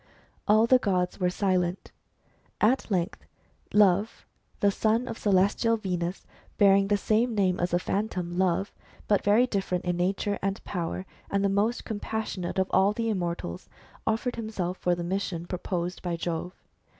All 0.47 0.65
the 0.65 0.79
gods 0.79 1.19
were 1.19 1.29
silent. 1.29 1.91
At 2.59 2.89
length 2.89 3.23
Love, 3.71 4.25
the 4.59 4.71
son 4.71 5.07
of 5.07 5.19
celestial 5.19 5.77
Venus, 5.77 6.25
bearing 6.57 6.87
the 6.87 6.97
same 6.97 7.35
name 7.35 7.59
as 7.59 7.69
the 7.69 7.77
Phantom 7.77 8.35
Love, 8.35 8.73
but 9.07 9.23
very 9.23 9.45
different 9.45 9.85
in 9.85 9.95
nature 9.97 10.39
and 10.41 10.63
power, 10.63 11.05
and 11.29 11.45
the 11.45 11.49
most 11.49 11.85
compas 11.85 12.35
sionate 12.35 12.57
of 12.57 12.95
the 12.95 13.09
immortals, 13.11 13.69
offered 14.07 14.37
himself 14.37 14.79
for 14.79 14.95
the 14.95 15.03
mission 15.03 15.45
proposed 15.45 16.01
by 16.01 16.15
Jove. 16.15 16.55